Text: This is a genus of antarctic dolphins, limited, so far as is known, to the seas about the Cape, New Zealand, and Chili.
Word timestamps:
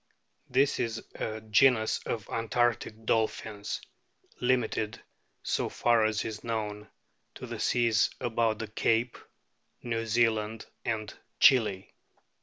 This 0.49 0.79
is 0.79 1.03
a 1.13 1.41
genus 1.41 1.99
of 2.07 2.27
antarctic 2.27 3.05
dolphins, 3.05 3.79
limited, 4.39 4.99
so 5.43 5.69
far 5.69 6.05
as 6.05 6.25
is 6.25 6.43
known, 6.43 6.87
to 7.35 7.45
the 7.45 7.59
seas 7.59 8.09
about 8.19 8.57
the 8.57 8.67
Cape, 8.67 9.15
New 9.83 10.07
Zealand, 10.07 10.65
and 10.83 11.13
Chili. 11.39 11.93